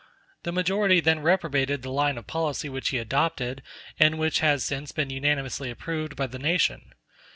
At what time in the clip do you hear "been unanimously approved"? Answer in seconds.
4.91-6.15